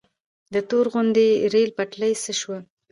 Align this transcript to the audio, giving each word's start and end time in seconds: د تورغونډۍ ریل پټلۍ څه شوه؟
د 0.53 0.55
تورغونډۍ 0.69 1.29
ریل 1.53 1.71
پټلۍ 1.77 2.13
څه 2.23 2.31
شوه؟ 2.39 2.57